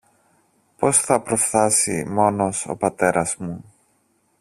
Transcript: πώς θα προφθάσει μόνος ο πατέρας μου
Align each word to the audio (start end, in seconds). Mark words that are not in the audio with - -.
πώς 0.77 0.97
θα 1.01 1.21
προφθάσει 1.21 2.05
μόνος 2.09 2.65
ο 2.67 2.75
πατέρας 2.75 3.35
μου 3.35 3.65